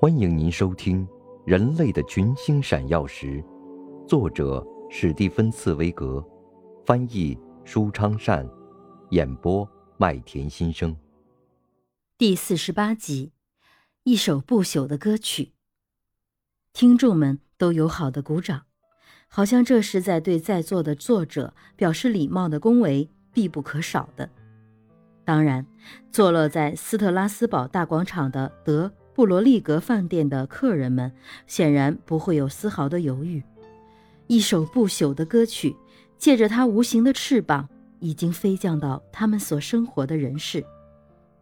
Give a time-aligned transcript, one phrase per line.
[0.00, 1.06] 欢迎您收听
[1.46, 3.42] 《人类的群星闪耀时》，
[4.06, 6.22] 作者史蒂芬·茨威格，
[6.84, 8.46] 翻译舒昌善，
[9.10, 10.94] 演播麦田心声。
[12.18, 13.32] 第四十八集，
[14.02, 15.52] 一首不朽的歌曲。
[16.72, 18.64] 听众们都友好的鼓掌，
[19.28, 24.28] 好像这是在对在座的作者表示礼貌的恭维，必不可少的。
[25.24, 25.64] 当然，
[26.10, 31.12] 坐落在斯特拉斯堡大广场的德布罗利格饭店的客人们
[31.46, 33.42] 显然不会有丝毫的犹豫。
[34.26, 35.76] 一首不朽的歌曲，
[36.18, 37.68] 借着它无形的翅膀，
[38.00, 40.64] 已经飞降到他们所生活的人世。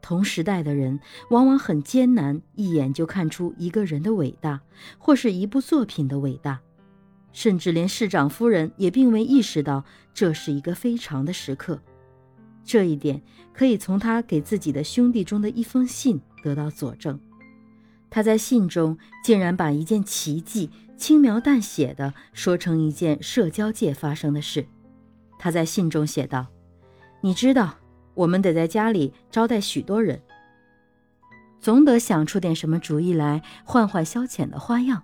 [0.02, 0.98] 同时代的人
[1.30, 4.60] 往往很艰难一眼就看出一个人的伟大，
[4.98, 6.60] 或是一部作品的伟大，
[7.32, 11.80] 甚至连市长夫人也并未意识到这是一个非常的时刻。
[12.64, 17.18] 这一点可以从他给自己的兄弟中的一封信得到佐证。
[18.14, 24.66] 他在信中竟然把一件奇迹轻描淡写的说成一件社交界发生的事。
[25.38, 26.46] 他在信中写道
[27.22, 27.74] ：“你知道，
[28.12, 30.20] 我们得在家里招待许多人，
[31.58, 35.02] 总得想出点什么主意来换换消遣的花样。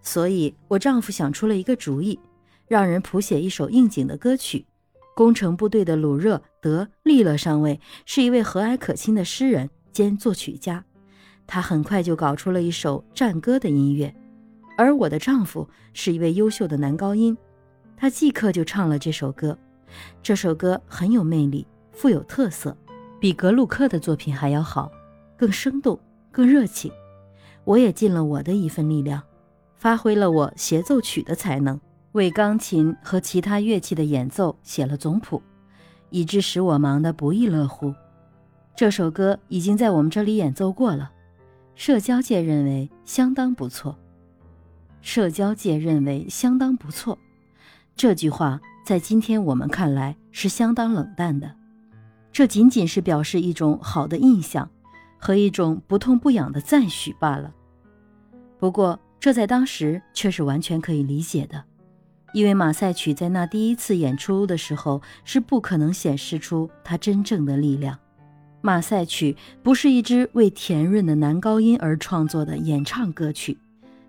[0.00, 2.20] 所以我丈夫想出了一个主意，
[2.68, 4.66] 让人谱写一首应景的歌曲。”
[5.16, 10.84] 工程部队的鲁热德利勒上尉是一位和蔼可亲的诗人兼作曲家，
[11.46, 14.14] 他很快就搞出了一首战歌的音乐。
[14.76, 17.36] 而我的丈夫是一位优秀的男高音，
[17.96, 19.56] 他即刻就唱了这首歌。
[20.22, 22.76] 这首歌很有魅力，富有特色，
[23.18, 24.90] 比格鲁克的作品还要好，
[25.36, 25.98] 更生动，
[26.30, 26.92] 更热情。
[27.64, 29.22] 我也尽了我的一份力量，
[29.76, 31.80] 发挥了我协奏曲的才能。
[32.12, 35.42] 为钢琴和其他乐器的演奏写了总谱，
[36.08, 37.94] 以致使我忙得不亦乐乎。
[38.74, 41.10] 这首歌已经在我们这里演奏过了，
[41.76, 43.98] 社交界认为相当不错。
[45.02, 47.18] 社交界认为相当不错，
[47.94, 51.54] 这句话在今天我们看来是相当冷淡的。
[52.32, 54.68] 这仅仅是表示一种好的印象
[55.18, 57.52] 和一种不痛不痒的赞许罢了。
[58.58, 61.62] 不过，这在当时却是完全可以理解的。
[62.32, 67.98] 因为马赛曲在那第一次演出的时候是不可能显示出它真正的力量。
[68.66, 73.56] 马赛曲不是一支为甜润的男高音而创作的演唱歌曲，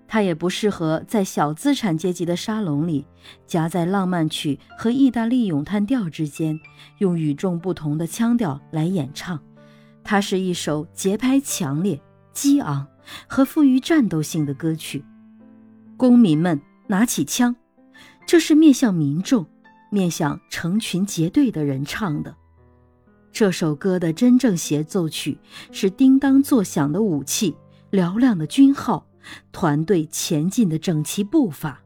[0.08, 3.06] 它也不适合在小资产阶级的沙龙里
[3.46, 6.60] 夹在浪漫曲和意大利咏叹调之间，
[6.98, 9.40] 用与众不同的腔调来演唱。
[10.04, 12.02] 它是一首节拍强烈、
[12.34, 12.88] 激昂
[13.28, 15.06] 和富于战斗性的歌曲。
[15.98, 17.56] 公民们拿起枪。
[18.26, 19.46] 这是面向民众、
[19.92, 22.36] 面向成群结队的人唱的。
[23.38, 25.38] 这首歌的真正协奏曲
[25.72, 27.56] 是叮当作响的武器、
[27.92, 29.06] 嘹亮的军号、
[29.52, 31.84] 团队前进的整齐步伐。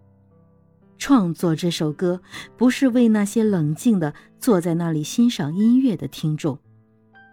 [0.98, 2.22] 创作这首歌
[2.56, 6.58] 不是为那些冷静地坐在那里欣赏音乐的听众，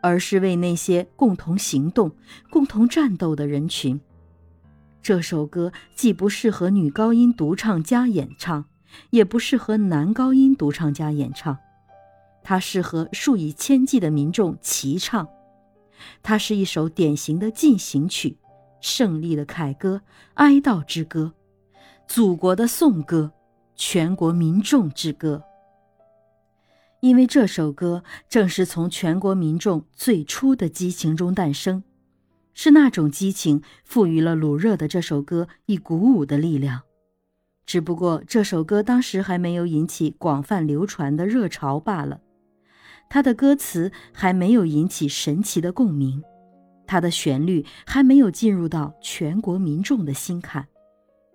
[0.02, 2.10] 而是为那些共同行动、
[2.50, 4.00] 共同战斗的人群。
[5.00, 8.64] 这首歌既不适合女高音独唱家演唱。
[9.10, 11.58] 也不适合男高音独唱家演唱，
[12.48, 15.28] 它适合数以千计的民众齐唱。
[16.22, 18.38] 它是一首典型的进行曲，
[18.80, 20.00] 胜利的凯歌，
[20.32, 21.34] 哀悼之歌，
[22.06, 23.30] 祖国的颂歌，
[23.76, 25.42] 全国民众之歌。
[27.00, 31.84] 因为这首歌正是从全国民众最初的激情中诞生，
[32.54, 36.80] 是那种激情赋予了鲁热的这首歌以鼓舞的力量。
[37.66, 42.22] 只不过这首歌当时还没有引起广泛流传的热潮罢了，
[43.08, 46.22] 他的歌词还没有引起神奇的共鸣，
[46.86, 50.68] 他的旋律还没有进入到全国民众的心坎，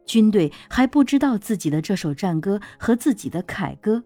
[0.06, 4.04] 军队还不知道自己的这首战歌和自己的凯歌，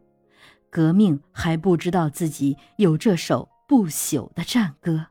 [0.69, 5.07] 革命还不知道自己有这首不朽的战歌。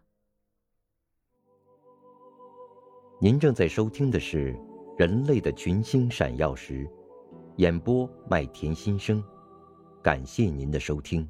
[3.21, 4.53] 您正在收听的是
[4.99, 6.85] 《人类的群星闪耀时》。
[7.57, 9.25] 演播麦田心声，
[10.03, 11.27] 感谢您的收听。